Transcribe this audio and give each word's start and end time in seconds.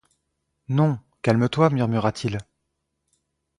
Non, 0.67 0.97
calme-toi, 1.21 1.69
murmura-t-il. 1.69 2.39